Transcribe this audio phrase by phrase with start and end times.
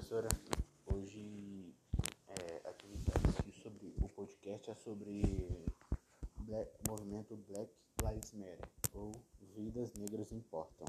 [0.00, 0.28] professora.
[0.86, 1.74] Hoje
[2.28, 5.66] é, a atividade sobre o podcast é sobre
[6.38, 7.70] Black, movimento Black
[8.02, 9.12] Lives Matter ou
[9.54, 10.86] Vidas Negras Importam.